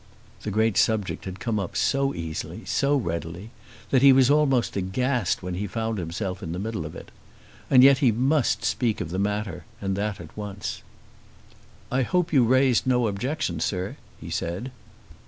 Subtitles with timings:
[0.41, 3.51] The great subject had come up so easily, so readily,
[3.91, 7.11] that he was almost aghast when he found himself in the middle of it.
[7.69, 10.81] And yet he must speak of the matter, and that at once.
[11.91, 14.71] "I hope you raised no objection, sir," he said.